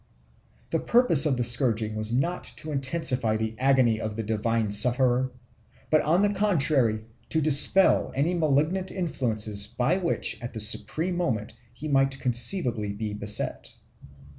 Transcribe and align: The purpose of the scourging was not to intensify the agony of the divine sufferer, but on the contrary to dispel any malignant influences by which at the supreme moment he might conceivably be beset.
The 0.71 0.79
purpose 0.79 1.27
of 1.27 1.37
the 1.37 1.43
scourging 1.43 1.93
was 1.93 2.11
not 2.11 2.45
to 2.55 2.71
intensify 2.71 3.37
the 3.37 3.53
agony 3.59 4.01
of 4.01 4.15
the 4.15 4.23
divine 4.23 4.71
sufferer, 4.71 5.29
but 5.91 6.01
on 6.01 6.23
the 6.23 6.33
contrary 6.33 7.03
to 7.29 7.39
dispel 7.39 8.11
any 8.15 8.33
malignant 8.33 8.89
influences 8.89 9.67
by 9.67 9.97
which 9.99 10.41
at 10.41 10.53
the 10.53 10.59
supreme 10.59 11.17
moment 11.17 11.53
he 11.71 11.87
might 11.87 12.19
conceivably 12.19 12.93
be 12.93 13.13
beset. 13.13 13.75